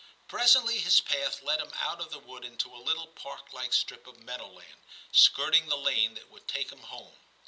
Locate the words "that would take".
6.15-6.71